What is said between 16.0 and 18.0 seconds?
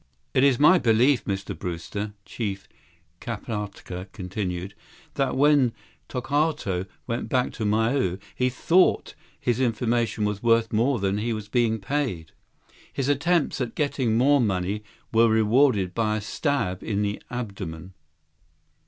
a stab in the abdomen."